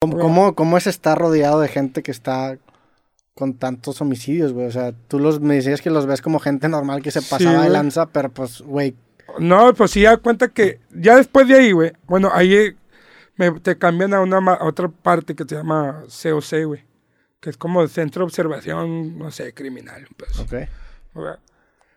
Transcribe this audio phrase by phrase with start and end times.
[0.00, 2.58] ¿Cómo, cómo, cómo es estar rodeado de gente que está
[3.34, 4.66] con tantos homicidios, güey?
[4.66, 7.28] O sea, tú los, me decías que los ves como gente normal que se Sí,
[7.28, 7.70] pasaba de güey.
[7.70, 8.96] lanza, pero pues, güey,
[9.40, 12.76] No, pues sí, da cuenta que ya después de ahí, güey, bueno, ahí eh,
[13.36, 16.84] me, te cambian a una a otra parte que se llama COC, güey,
[17.40, 20.06] que es como el Centro de Observación, no sé, criminal.
[20.16, 20.54] Pues, ok.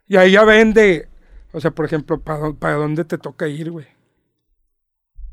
[0.07, 1.07] Y ahí ya vende,
[1.53, 3.87] o sea, por ejemplo, para, para dónde te toca ir, güey.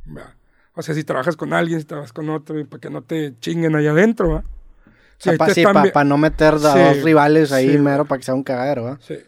[0.05, 0.35] ¿verdad?
[0.79, 3.35] O sea, si trabajas con alguien, si trabajas con otro, y para que no te
[3.41, 4.37] chinguen allá adentro, ¿va?
[4.39, 4.45] O
[5.19, 7.79] sea, ahí pa- te sí, para vi- no meter a Sí, dos rivales ahí sí,
[7.79, 8.99] mero para que sea un cagadero, ¿va?
[9.01, 9.19] Sí.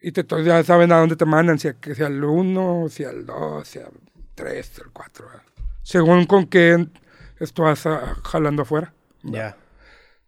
[0.00, 3.02] Y te, ya saben a dónde te mandan, si a, que sea al 1, si
[3.02, 3.90] al 2, si al
[4.36, 5.26] 3, al 4.
[5.82, 6.86] Según con qué
[7.40, 8.92] estás ah, jalando afuera.
[9.24, 9.56] Ya.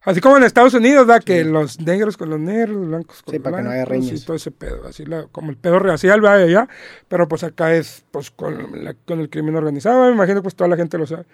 [0.07, 1.23] Así como en Estados Unidos, ¿verdad?
[1.23, 3.85] Que los negros con los negros, los blancos con Sí, los para que no haya
[3.85, 4.13] blancos.
[4.23, 4.87] Y todo ese pedo.
[4.87, 6.69] Así la- como el pedo racial, de allá.
[7.09, 10.07] Pero pues acá es pues con, la- con el crimen organizado.
[10.07, 11.25] Me imagino pues toda la gente lo sabe.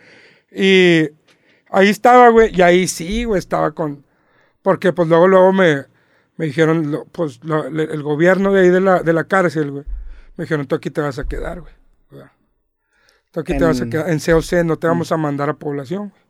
[0.51, 1.09] Y
[1.71, 2.51] ahí estaba, güey.
[2.57, 4.05] Y ahí sí, güey, estaba con...
[4.63, 5.85] Porque pues luego, luego me,
[6.37, 9.71] me dijeron, lo- pues lo- le- el gobierno de ahí de la, de la cárcel,
[9.71, 9.85] güey.
[10.37, 11.75] Me dijeron, tú aquí te vas a quedar, güey.
[13.33, 14.11] Tú aquí te vas a quedar.
[14.11, 16.22] En COC no te vamos a mandar a población, güey.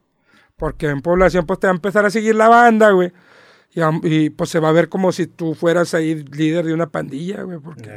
[0.62, 3.10] Porque en población pues te va a empezar a seguir la banda, güey.
[3.74, 7.42] Y, pues se va a ver como si tú fueras ahí líder de una pandilla,
[7.42, 7.58] güey.
[7.58, 7.90] Porque...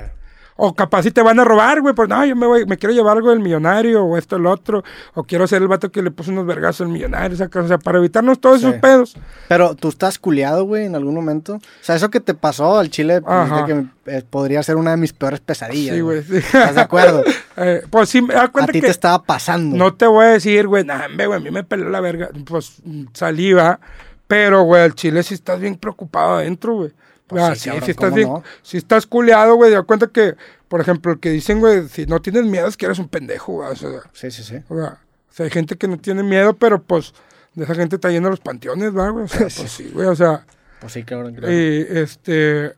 [0.58, 1.94] O capaz si te van a robar, güey.
[1.94, 4.86] Pues no, yo me voy, me quiero llevar algo del millonario o esto, el otro.
[5.14, 7.36] O quiero ser el vato que le puso unos vergazos al millonario.
[7.36, 8.68] saca, O sea, para evitarnos todos Sí.
[8.68, 9.18] esos pedos.
[9.50, 11.56] Pero tú estás culiado, güey, en algún momento.
[11.56, 14.98] O sea, eso que te pasó al chile pues, que, eh, podría ser una de
[14.98, 15.94] mis peores pesadillas.
[15.96, 16.24] Sí, güey.
[16.24, 16.38] sí.
[16.38, 17.24] ¿Estás de acuerdo?
[17.58, 19.78] Eh, pues sí, me da A cuenta ti que te estaba pasando.
[19.78, 22.30] no te voy a decir, güey, nah, güey, a mí me peló la verga.
[22.46, 22.82] Pues
[23.14, 23.80] saliva.
[24.28, 26.92] Pero, güey, al chile sí estás bien preocupado adentro, güey.
[27.28, 28.30] Pues Ah, sí, sí, cabrón, sí estás ¿cómo bien.
[28.30, 28.44] no?
[28.62, 30.36] Si estás culeado, güey, da cuenta que,
[30.68, 33.54] por ejemplo, el que dicen, güey, si no tienes miedo es que eres un pendejo,
[33.54, 33.70] güey.
[33.72, 34.58] O sea, Sí, sí, sí.
[34.70, 37.14] o sea, o sea, hay gente que no tiene miedo, pero pues
[37.56, 39.26] de esa gente está yendo a los panteones, ¿va, güey?
[39.26, 40.46] O sea, pues sí, güey, o sea,
[40.80, 41.34] Pues sí, cabrón.
[41.36, 41.52] claro.
[41.52, 42.74] y este,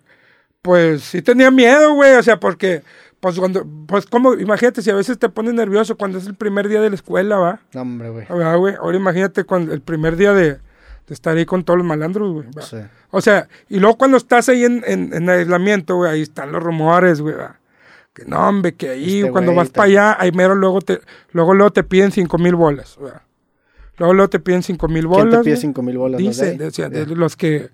[0.61, 2.83] pues sí tenía miedo, güey, o sea, porque,
[3.19, 6.67] pues cuando, pues como, imagínate si a veces te pones nervioso cuando es el primer
[6.69, 7.59] día de la escuela, ¿va?
[7.73, 8.25] No, hombre, güey.
[8.27, 8.75] ¿Va, güey?
[8.75, 10.59] Ahora imagínate cuando el primer día de,
[11.07, 12.47] de estar ahí con todos los malandros, güey.
[12.61, 12.77] Sí.
[13.11, 16.61] O sea, y luego cuando estás ahí en, en, en aislamiento, güey, ahí están los
[16.61, 17.35] rumores, güey.
[17.35, 17.59] ¿va?
[18.13, 20.99] Que no, hombre, que ahí Este cuando güey vas para allá, ahí mero luego te,
[21.31, 22.97] luego, luego te piden cinco mil bolas.
[23.01, 23.23] ¿va?
[23.97, 25.25] Luego, luego te piden cinco mil bolas.
[25.27, 25.61] ¿Quién te pide güey.
[25.61, 26.21] cinco mil bolas?
[26.21, 27.05] ¿Los de Dicen, ahí?
[27.05, 27.69] de los que,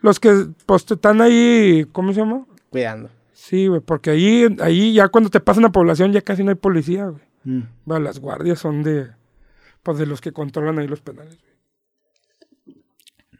[0.00, 2.46] los que, pues, te están ahí, ¿cómo se llama?
[2.70, 3.10] Cuidando.
[3.32, 6.56] Sí, güey, porque ahí, ahí ya cuando te pasan a población ya casi no hay
[6.56, 7.22] policía, güey.
[7.44, 7.62] Mm.
[8.02, 9.08] Las guardias son de,
[9.82, 11.55] pues, de los que controlan ahí los penales, güey.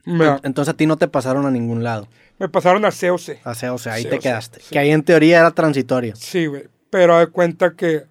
[0.06, 2.06] Entonces a ti no te pasaron a ningún lado.
[2.38, 3.40] Me pasaron a COC.
[3.44, 4.60] O sea, o sea ahí Sí, te o sea, quedaste.
[4.60, 4.66] sí.
[4.70, 6.14] Que ahí en teoría era transitorio.
[6.16, 6.64] Sí, güey.
[6.90, 8.04] Pero de cuenta que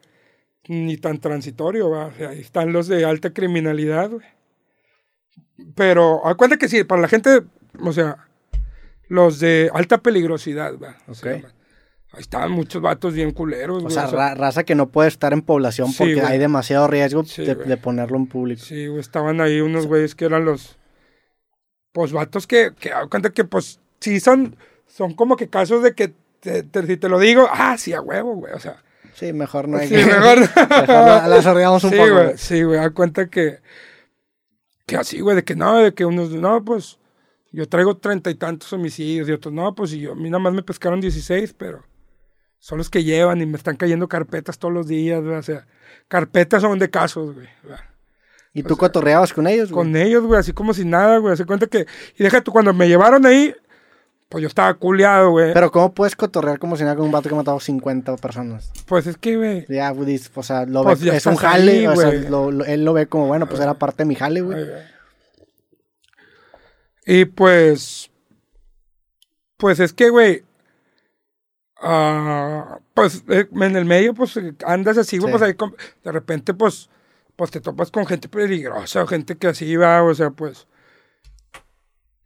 [0.67, 2.07] ni tan transitorio, va.
[2.07, 4.25] O sea, ahí están los de alta criminalidad, güey.
[5.75, 7.41] Pero a cuenta que sí, para la gente,
[7.81, 8.17] o sea,
[9.07, 10.97] los de alta peligrosidad, va.
[11.07, 11.45] O sea, Ok.
[12.13, 13.93] ahí estaban muchos vatos bien culeros, O güey.
[13.93, 17.45] sea, ra- raza que no puede estar en población Sí, porque hay demasiado riesgo Sí,
[17.45, 18.61] de, ponerlo en público.
[18.63, 20.77] Sí, güey, estaban ahí unos güeyes que eran los,
[21.95, 26.13] pues, vatos que, que cuenta que, pues, sí son, son como que casos de que,
[26.41, 28.83] te- te- si te lo digo, ah, sí, a huevo, güey, o sea,
[29.13, 30.05] Sí, mejor no hay sí, que...
[30.05, 30.39] mejor.
[30.69, 32.11] mejor la, la sordeamos un sí, poco.
[32.11, 32.37] güey, güey.
[32.37, 33.61] sí, güey, a cuenta que,
[34.85, 36.99] que así, güey, de que no, de que unos, no, pues,
[37.53, 40.39] yo traigo treinta y tantos homicidios y otros, no, pues, y yo, a mí nada
[40.39, 41.85] más me pescaron 16, pero
[42.59, 45.65] son los que llevan y me están cayendo carpetas todos los días, güey, o sea,
[46.09, 47.47] carpetas son de casos, güey.
[48.55, 49.85] ¿Y tú cotorreabas con ellos, güey?
[49.85, 51.37] con ellos, güey, así como si nada, güey.
[51.37, 51.85] Se cuenta que.
[52.17, 53.53] Y deja tú, cuando me llevaron ahí,
[54.29, 55.53] pues yo estaba culeado, güey.
[55.53, 58.71] Pero ¿cómo puedes cotorrear como si nada con un vato que ha matado 50 personas?
[58.87, 59.65] Pues es que, güey.
[59.69, 62.27] Ya, güey, o sea, lo Pues ve- es un jale, ahí, o sea, güey.
[62.29, 64.65] lo- lo- él lo ve como, bueno, pues era parte de mi jale, güey.
[67.05, 68.09] Y pues.
[69.57, 70.43] Pues es que, güey.
[71.81, 75.37] ah, pues eh, en el medio, pues eh, andas así, güey, Sí.
[75.37, 75.55] pues ahí
[76.03, 76.89] de repente, pues.
[77.35, 80.67] Pues te topas con gente peligrosa gente que así va, o sea, pues.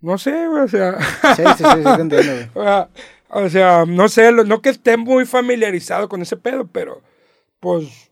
[0.02, 1.00] No sé, güey, o sea.
[1.36, 2.86] Sí, sí, sí, sí, te entiendo, güey.
[3.32, 7.04] O sea, no sé, no que esté muy familiarizado con ese pedo, pero
[7.60, 8.10] pues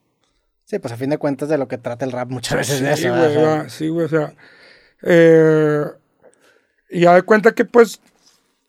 [0.67, 2.97] Sí, pues a fin de cuentas de lo que trata el rap muchas veces de
[2.97, 3.15] sí, eso.
[3.15, 4.33] güey, sí, güey, o sea,
[5.01, 5.85] eh,
[6.89, 8.01] y ya de cuenta que pues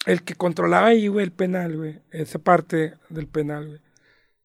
[0.06, 3.80] el que controlaba ahí, güey, el penal, güey, esa parte del penal, güey,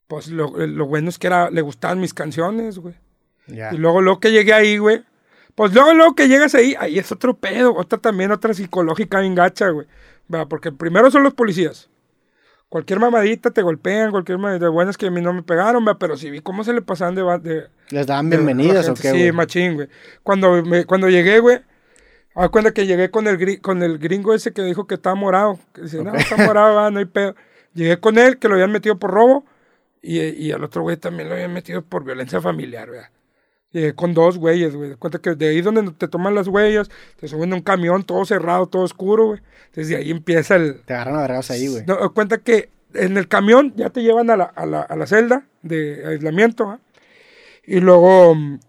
[0.07, 2.95] pues lo, lo bueno es que era, le gustaban mis canciones, güey.
[3.48, 3.74] Ya.
[3.74, 5.04] Y luego, luego que llegué ahí, güey.
[5.56, 9.36] Pues luego, luego que llegas ahí, ahí es otro pedo, otra también, otra psicológica bien
[9.36, 9.88] gacha, güey.
[10.28, 10.48] ¿Verdad?
[10.50, 11.90] Porque primero son los policías.
[12.69, 14.69] cualquier mamadita te golpean, cualquier mamadita.
[14.69, 16.00] Bueno, es que a mí no me pegaron, ¿va?
[16.00, 17.22] pero sí vi cómo se le pasaban de...
[17.44, 19.31] de ¿Les daban de- bienvenidas o qué, Sí, güey?
[19.31, 19.88] machín, güey.
[20.24, 21.60] Cuando, me- cuando llegué, güey,
[22.34, 25.60] a cuenta que llegué con el, con el gringo ese que dijo que estaba morado.
[25.72, 27.36] Que dice, no, está morado, va, no hay pedo.
[27.75, 29.46] Llegué con él, que lo habían metido por robo,
[30.01, 33.01] y, y al otro güey también lo habían metido por violencia familiar, güey.
[33.74, 34.96] Llegué con dos güeyes, güey.
[34.96, 36.90] Cuenta que de ahí donde te toman las huellas,
[37.20, 39.42] te suben a un camión todo cerrado, todo oscuro, güey.
[39.74, 41.84] Desde ahí empieza el, Te agarran a vergas ahí, güey.
[41.88, 45.08] no, cuenta que en el camión ya te llevan a la, a la, a la
[45.08, 46.80] celda de aislamiento, ¿va?
[47.66, 48.60] Y luego, mm,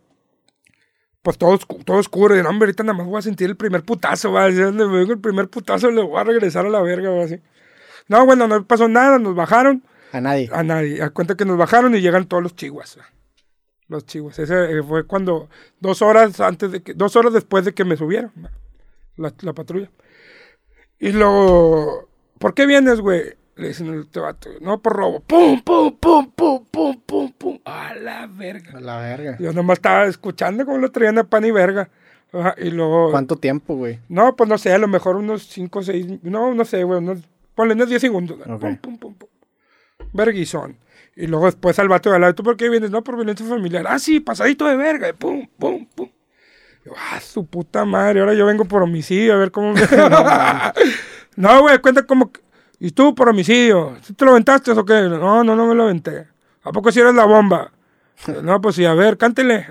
[1.22, 2.38] pues todo, todo oscuro.
[2.38, 4.50] Y no, hombre, ahorita nada más voy a sentir el primer putazo, ¿va?
[4.50, 7.24] Si me vengo el primer putazo, le voy a regresar a la verga, ¿va?
[7.24, 7.40] Así.
[8.08, 9.82] No, bueno, no pasó nada, nos bajaron.
[10.12, 10.48] A nadie.
[10.52, 11.02] A nadie.
[11.02, 12.98] A cuenta que nos bajaron y llegan todos los chihuas.
[12.98, 13.04] ¿va?
[13.88, 14.38] Los chihuas.
[14.38, 15.48] Ese eh, fue cuando,
[15.80, 18.32] dos horas antes de que, dos horas después de que me subieron,
[19.16, 19.90] la, la patrulla.
[20.98, 22.08] Y luego,
[22.38, 23.34] ¿por qué vienes, güey?
[23.56, 25.20] Le dicen al este vato, no por robo.
[25.20, 27.58] Pum, pum, pum, pum, pum, pum, pum.
[27.64, 28.78] A la verga.
[28.78, 29.36] A la verga.
[29.38, 31.88] Yo nomás estaba escuchando cómo lo traían a pan y verga.
[32.32, 33.12] Ajá, y luego.
[33.12, 34.00] ¿Cuánto tiempo, güey?
[34.08, 36.22] No, pues no sé, a lo mejor unos 5 o 6.
[36.22, 36.98] No, no sé, güey.
[36.98, 37.20] Unos,
[37.54, 38.38] ponle unos 10 segundos.
[38.40, 38.60] Ok.
[38.60, 39.28] Pum, pum, pum, pum.
[40.12, 40.76] Verguizón.
[41.16, 42.90] Y luego después al vato de al lado, ¿tú por qué vienes?
[42.90, 43.84] No, por violencia familiar.
[43.88, 45.12] Ah, sí, pasadito de verga.
[45.12, 46.10] Pum, pum, pum.
[46.84, 49.80] Yo, ah, su puta madre, ahora yo vengo por homicidio, a ver cómo me...
[51.36, 52.30] no, güey, cuenta como...
[52.78, 53.96] ¿Y tú por homicidio?
[54.02, 55.02] ¿Sí te lo aventaste o qué?
[55.02, 56.26] No, no, no me lo aventé.
[56.62, 57.72] ¿A poco si eres la bomba?
[58.42, 59.66] no, pues sí, a ver, cántele.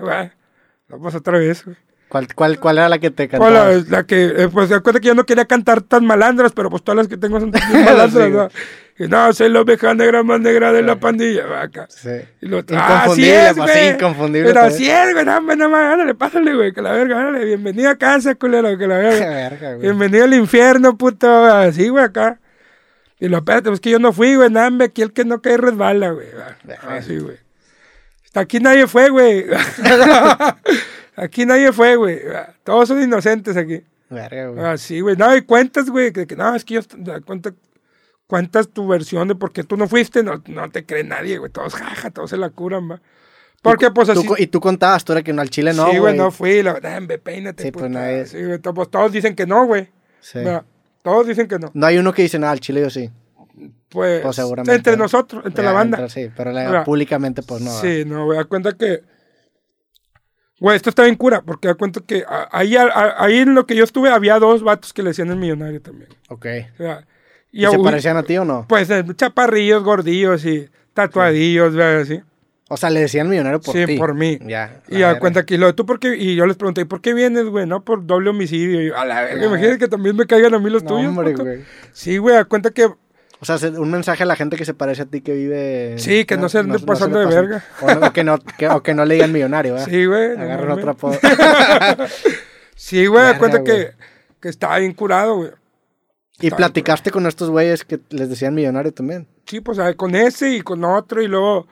[0.88, 1.76] No, pues otra vez, güey.
[2.14, 3.88] ¿Cuál, cuál, cuál era la que te Pues la, cantabas?
[3.88, 6.84] la que, eh, pues se cuenta que yo no quería cantar tan malandras, pero pues
[6.84, 8.48] todas las que tengo son bien malandras, ¿no?
[8.96, 11.88] Y no, soy la oveja negra más negra de la pandilla, va acá.
[11.88, 12.10] Sí.
[12.40, 13.94] Y lo ah, así es, pues, sí, güey.
[13.94, 14.76] inconfundible Pero también.
[14.76, 17.96] así es, güey, no, no más, árale, pásale, güey, que la verga, árale, bienvenido a
[17.96, 19.30] casa, culero, que la verga.
[19.30, 19.80] verga, güey.
[19.80, 22.38] bienvenido al infierno, puto, así, güey, acá.
[23.18, 25.56] Y lo, espérate, pues que yo no fui, güey, nada, aquí el que no cae
[25.56, 26.28] resbala, güey.
[26.86, 27.38] Así, güey.
[28.24, 29.46] Hasta aquí nadie fue, güey.
[31.16, 32.20] aquí nadie fue, güey.
[32.62, 33.82] Todos son inocentes aquí.
[34.10, 34.64] Verga, güey.
[34.64, 35.16] Ah, sí, güey.
[35.16, 36.80] No, y cuentas, güey, que, que no, es que yo,
[37.24, 37.52] cuenta,
[38.26, 41.50] cuentas tu versión de por qué tú no fuiste, no, no te cree nadie, güey.
[41.50, 43.00] Todos jaja, todos se la curan, va.
[43.62, 44.26] Porque, pues así.
[44.38, 46.00] y tú contabas, tú era que no, al chile no, sí, güey.
[46.00, 46.62] güey, no fui.
[46.62, 47.98] La verdad, peínate, Sí, pues, puta.
[47.98, 49.88] nadie- Sí, güey, to- pues, todos dicen que no, güey.
[50.20, 50.38] Sí.
[50.38, 50.64] Mira,
[51.02, 51.70] Todos dicen que no.
[51.74, 53.10] No hay uno que dice nada, al chile yo sí.
[53.90, 54.74] Pues, Pues seguramente.
[54.74, 55.98] entre nosotros, entre Ya, la banda.
[55.98, 57.70] entre- sí, pero la- públicamente, pues no.
[57.80, 59.02] Sí, no, güey, da cuenta que.
[60.60, 63.84] Güey, esto está bien cura, porque da cuenta que ahí, ahí en lo que yo
[63.84, 66.08] estuve había dos vatos que le decían el millonario también.
[66.28, 66.46] Ok.
[66.74, 67.06] O sea,
[67.50, 68.66] ¿Y se a- parecían a ti o no?
[68.68, 72.20] Pues eh, chaparrillos, gordillos y tatuadillos, así.
[72.68, 73.98] O sea, le decían millonario por sí, ti.
[73.98, 74.38] por mí.
[74.42, 74.80] Ya.
[74.88, 75.20] Y la a verga.
[75.20, 76.16] cuenta que lo, ¿tú por qué?
[76.16, 77.66] Y yo les pregunté, ¿y por qué vienes, güey?
[77.66, 78.80] No, por doble homicidio.
[78.82, 81.08] Y yo, a la verga, imagínate que también me caigan a mí los No, tuyos.
[81.08, 81.44] hombre, puto.
[81.44, 81.60] güey.
[81.92, 82.88] Sí, güey, a cuenta que
[83.40, 85.94] O sea, se- un mensaje a la gente que se parece a ti que vive.
[85.98, 87.64] Sí, que no se ande pasando le de verga.
[87.82, 89.88] O, no- que no, que, o que no le digan millonario, ¿verdad?
[89.90, 90.36] Sí, güey.
[90.36, 90.78] no Agarran mames.
[90.84, 91.18] otro apodo.
[92.76, 93.64] Sí, güey, güey.
[93.64, 93.90] que,
[94.40, 95.50] que estaba bien curado, güey.
[96.40, 99.28] y platicaste con estos güeyes que les decían millonario también.
[99.46, 101.66] Sí, pues ahí con ese y con otro y luego,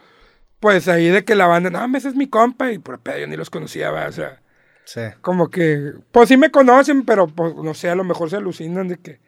[0.61, 3.27] pues ahí de que la banda, no, ese es mi compa y por pedo yo
[3.27, 4.09] ni los conocía, ¿verdad?
[4.09, 4.39] o sea,
[4.85, 5.17] Sí.
[5.21, 8.89] como que, pues sí me conocen, pero pues no sé, a lo mejor se alucinan
[8.89, 9.21] de que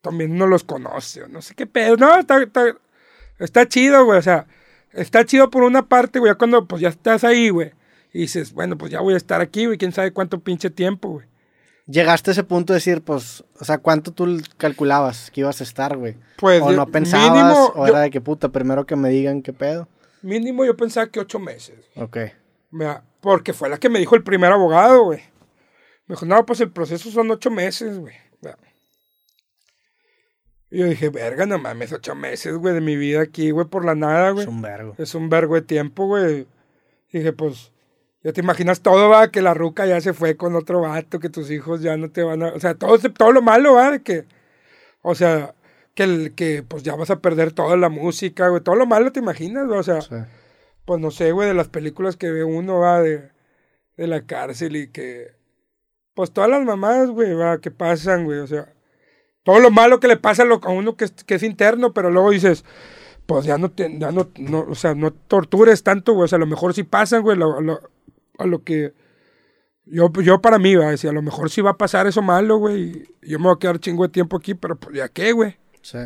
[0.00, 2.64] también no los conoce, o no sé qué pedo, no, está, está,
[3.38, 4.46] está chido, güey, o sea,
[4.92, 7.72] está chido por una parte, güey, ya cuando pues ya estás ahí, güey,
[8.12, 11.08] y dices, bueno, pues ya voy a estar aquí, güey, quién sabe cuánto pinche tiempo,
[11.10, 11.26] güey.
[11.88, 15.64] Llegaste a ese punto de decir, pues, o sea, ¿cuánto tú calculabas que ibas a
[15.64, 16.16] estar, güey?
[16.36, 19.40] Pues o no pensabas, mínimo, o yo- era de que puta, primero que me digan
[19.42, 19.86] qué pedo.
[20.22, 21.76] Mínimo yo pensaba que ocho meses.
[21.94, 22.16] Ok.
[22.72, 25.20] Mira, porque fue la que me dijo el primer abogado, güey.
[26.08, 28.14] Me dijo, no, pues el proceso son ocho meses, güey.
[30.70, 33.84] Y yo dije, verga, no mames, ocho meses, güey, de mi vida aquí, güey, por
[33.84, 34.44] la nada, güey.
[34.44, 34.94] Es un vergo.
[34.98, 36.46] Es un vergo de tiempo, güey.
[37.12, 37.72] Dije, pues,
[38.22, 41.28] ya te imaginas todo, va, que la ruca ya se fue con otro vato, que
[41.30, 42.48] tus hijos ya no te van a...
[42.48, 44.24] O sea, todo, todo lo malo, va, de que...
[45.02, 45.54] O sea,
[45.94, 48.60] que, el, que pues ya vas a perder toda la música, güey.
[48.60, 49.78] Todo lo malo te imaginas, güey.
[49.78, 50.16] O sea, Sí.
[50.84, 53.30] pues no sé, güey, de las películas que ve uno, va, de,
[53.96, 55.36] de la cárcel y que...
[56.14, 58.72] Pues todas las mamadas, güey, va, que pasan, güey, o sea...
[59.46, 61.94] Todo lo malo que le pasa a, lo- a uno que es, que es interno,
[61.94, 62.64] pero luego dices,
[63.26, 66.36] pues ya no, te, ya no, no, o sea, no tortures tanto, güey, o sea,
[66.36, 67.80] a lo mejor sí pasan, güey, lo- lo-
[68.38, 68.92] a lo que...
[69.84, 72.20] Yo, yo para mí, va, a decir, a lo mejor sí va a pasar eso
[72.22, 75.30] malo, güey, yo me voy a quedar chingo de tiempo aquí, pero pues ya qué,
[75.30, 75.56] güey.
[75.80, 75.98] Sí.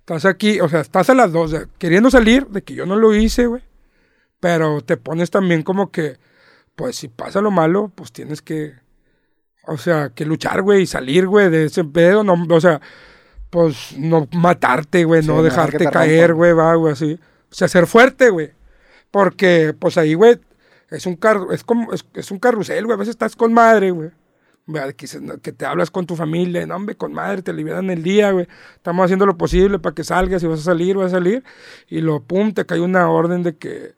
[0.00, 2.84] Estás aquí, o sea, estás a las dos, o sea, queriendo salir de que yo
[2.84, 3.62] no lo hice, güey.
[4.40, 6.18] Pero te pones también como que,
[6.74, 8.74] pues si pasa lo malo, pues tienes que,
[9.68, 12.80] o sea, que luchar, güey, y salir, güey, de ese pedo, no, o sea,
[13.50, 17.20] pues, no matarte, güey, Sí, no dejarte te caer, güey, va, güey, así.
[17.50, 18.52] O sea, ser fuerte, güey.
[19.10, 20.38] Porque, pues ahí, güey,
[20.90, 22.94] es un, car es como, es, es un carrusel, güey.
[22.94, 24.10] A veces estás con madre, güey.
[24.66, 25.06] Vea, Que,
[25.42, 28.46] que te hablas con tu familia, no, hombre, con madre, te liberan el día, güey.
[28.74, 31.44] Estamos haciendo lo posible para que salgas, si vas a salir, vas a salir.
[31.88, 33.94] Y lo, pum, te cae una orden de que,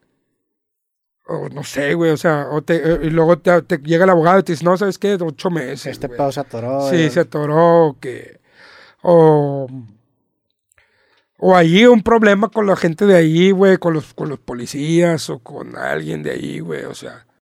[1.31, 4.11] o no sé, güey, o sea, o te, eh, y luego te, te llega el
[4.11, 5.17] abogado y te dice, no, ¿sabes qué?
[5.21, 5.87] Ocho meses.
[5.87, 6.19] Este güey.
[6.19, 6.91] pedo se atoró.
[6.91, 8.41] Sí, se atoró, o que.
[9.03, 9.69] O.
[11.43, 15.31] O ahí un problema con la gente de ahí, güey, con los, con los policías
[15.31, 17.27] o con alguien de ahí, güey, o sea.